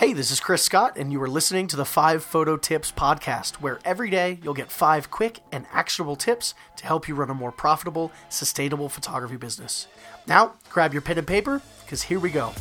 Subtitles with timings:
[0.00, 3.56] Hey, this is Chris Scott, and you are listening to the 5 Photo Tips podcast,
[3.56, 7.34] where every day you'll get 5 quick and actionable tips to help you run a
[7.34, 9.88] more profitable, sustainable photography business.
[10.26, 12.54] Now, grab your pen and paper, because here we go.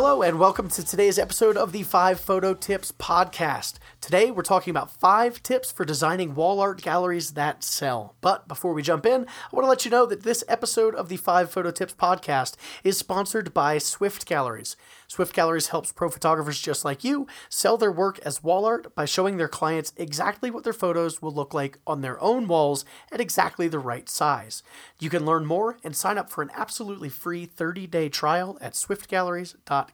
[0.00, 3.78] Hello, and welcome to today's episode of the 5 Photo Tips podcast.
[4.00, 8.14] Today, we're talking about 5 tips for designing wall art galleries that sell.
[8.20, 11.08] But before we jump in, I want to let you know that this episode of
[11.08, 14.76] the 5 Photo Tips podcast is sponsored by Swift Galleries.
[15.08, 19.04] Swift Galleries helps pro photographers just like you sell their work as wall art by
[19.04, 23.20] showing their clients exactly what their photos will look like on their own walls at
[23.20, 24.62] exactly the right size.
[25.00, 28.74] You can learn more and sign up for an absolutely free 30 day trial at
[28.74, 29.87] swiftgalleries.com.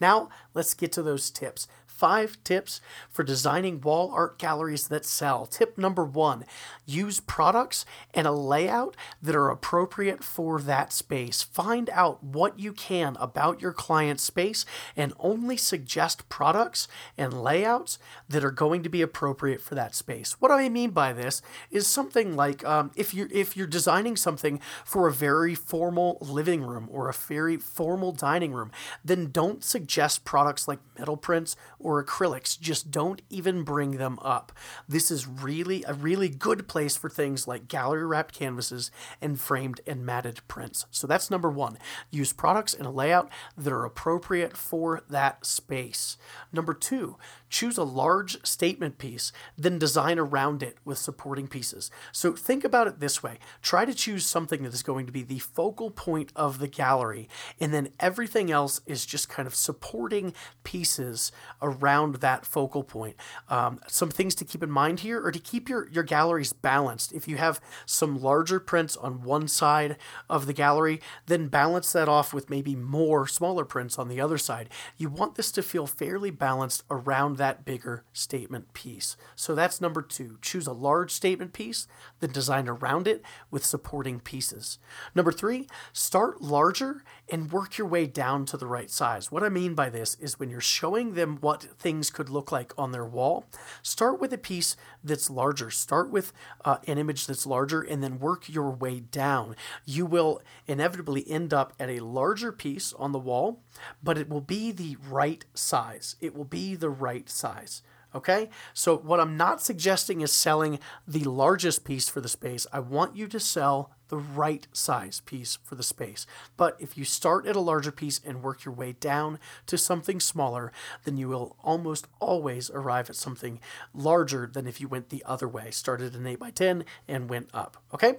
[0.00, 1.66] Now, let's get to those tips
[1.96, 5.46] five tips for designing wall art galleries that sell.
[5.46, 6.44] Tip number one
[6.84, 11.42] use products and a layout that are appropriate for that space.
[11.42, 14.64] Find out what you can about your client's space
[14.96, 20.36] and only suggest products and layouts that are going to be appropriate for that space.
[20.38, 24.60] What I mean by this is something like um, if you're if you're designing something
[24.84, 28.70] for a very formal living room or a very formal dining room,
[29.04, 34.50] then don't suggest products like metal prints or acrylics, just don't even bring them up.
[34.88, 38.90] This is really a really good place for things like gallery wrapped canvases
[39.22, 40.86] and framed and matted prints.
[40.90, 41.78] So that's number one.
[42.10, 46.16] Use products and a layout that are appropriate for that space.
[46.52, 51.88] Number two, choose a large statement piece, then design around it with supporting pieces.
[52.10, 55.22] So think about it this way try to choose something that is going to be
[55.22, 57.28] the focal point of the gallery,
[57.60, 61.30] and then everything else is just kind of supporting pieces
[61.62, 61.75] around
[62.20, 63.16] that focal point.
[63.48, 67.12] Um, some things to keep in mind here are to keep your, your galleries balanced.
[67.12, 69.96] If you have some larger prints on one side
[70.28, 74.38] of the gallery, then balance that off with maybe more smaller prints on the other
[74.38, 74.68] side.
[74.96, 79.16] You want this to feel fairly balanced around that bigger statement piece.
[79.34, 80.38] So that's number two.
[80.42, 81.86] Choose a large statement piece,
[82.20, 84.78] then design around it with supporting pieces.
[85.14, 89.30] Number three, start larger and work your way down to the right size.
[89.30, 92.72] What I mean by this is when you're showing them what things could look like
[92.78, 93.46] on their wall,
[93.82, 95.70] start with a piece that's larger.
[95.70, 96.32] Start with
[96.64, 99.56] uh, an image that's larger and then work your way down.
[99.84, 103.62] You will inevitably end up at a larger piece on the wall,
[104.02, 106.16] but it will be the right size.
[106.20, 107.82] It will be the right size.
[108.16, 108.48] Okay?
[108.72, 112.66] So, what I'm not suggesting is selling the largest piece for the space.
[112.72, 116.26] I want you to sell the right size piece for the space.
[116.56, 120.20] But if you start at a larger piece and work your way down to something
[120.20, 120.72] smaller,
[121.04, 123.60] then you will almost always arrive at something
[123.92, 127.50] larger than if you went the other way, started an 8 by 10 and went
[127.52, 127.82] up.
[127.92, 128.14] Okay?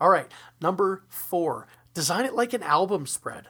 [0.00, 0.30] All right.
[0.60, 3.48] Number four, design it like an album spread.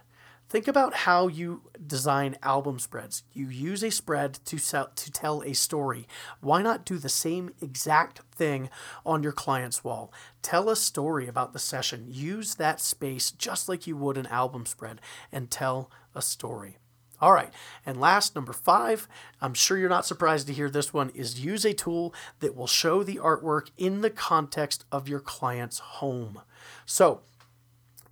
[0.49, 3.23] Think about how you design album spreads.
[3.35, 6.09] You use a spread to sell, to tell a story.
[6.41, 8.71] Why not do the same exact thing
[9.05, 10.11] on your client's wall?
[10.41, 12.07] Tell a story about the session.
[12.09, 16.79] Use that space just like you would an album spread and tell a story.
[17.21, 17.53] All right,
[17.85, 19.09] and last, number five,
[19.41, 22.69] I'm sure you're not surprised to hear this one, is use a tool that will
[22.69, 26.41] show the artwork in the context of your client's home.
[26.87, 27.23] So,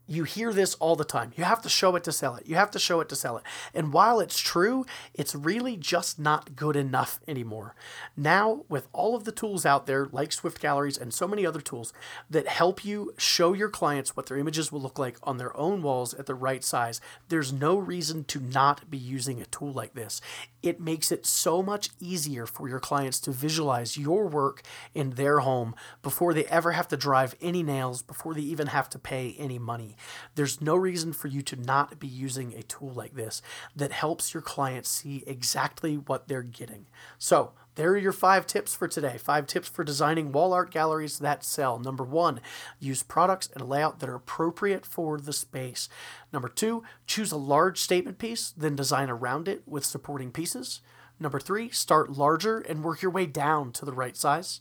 [0.06, 1.32] you hear this all the time.
[1.36, 2.46] You have to show it to sell it.
[2.46, 3.44] You have to show it to sell it.
[3.74, 7.74] And while it's true, it's really just not good enough anymore.
[8.16, 11.60] Now, with all of the tools out there, like Swift Galleries and so many other
[11.60, 11.92] tools
[12.30, 15.82] that help you show your clients what their images will look like on their own
[15.82, 19.94] walls at the right size, there's no reason to not be using a tool like
[19.94, 20.20] this.
[20.66, 24.62] It makes it so much easier for your clients to visualize your work
[24.94, 28.90] in their home before they ever have to drive any nails, before they even have
[28.90, 29.96] to pay any money.
[30.34, 33.42] There's no reason for you to not be using a tool like this
[33.76, 36.86] that helps your clients see exactly what they're getting.
[37.16, 39.16] So, there are your five tips for today.
[39.18, 41.78] Five tips for designing wall art galleries that sell.
[41.78, 42.40] Number one,
[42.80, 45.88] use products and layout that are appropriate for the space.
[46.32, 50.80] Number two, choose a large statement piece, then design around it with supporting pieces.
[51.18, 54.60] Number three, start larger and work your way down to the right size.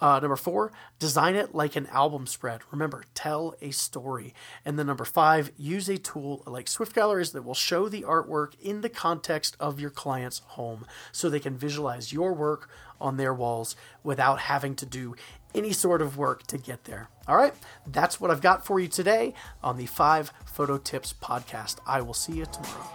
[0.00, 0.70] Uh, number four,
[1.00, 2.60] design it like an album spread.
[2.70, 4.32] Remember, tell a story.
[4.64, 8.52] And then number five, use a tool like Swift Galleries that will show the artwork
[8.60, 12.70] in the context of your client's home so they can visualize your work
[13.00, 13.74] on their walls
[14.04, 15.16] without having to do
[15.54, 17.08] any sort of work to get there.
[17.26, 17.54] All right,
[17.86, 21.78] that's what I've got for you today on the Five Photo Tips podcast.
[21.86, 22.88] I will see you tomorrow.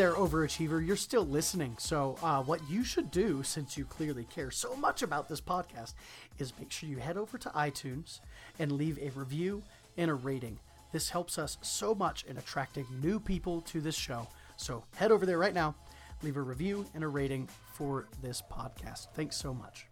[0.00, 0.84] There, overachiever.
[0.86, 1.76] You're still listening.
[1.78, 5.92] So, uh, what you should do, since you clearly care so much about this podcast,
[6.38, 8.20] is make sure you head over to iTunes
[8.58, 9.62] and leave a review
[9.98, 10.58] and a rating.
[10.90, 14.26] This helps us so much in attracting new people to this show.
[14.56, 15.74] So, head over there right now,
[16.22, 19.08] leave a review and a rating for this podcast.
[19.14, 19.89] Thanks so much.